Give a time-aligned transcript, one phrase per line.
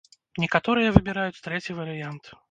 [0.43, 2.33] Некаторыя выбіраюць трэці варыянт.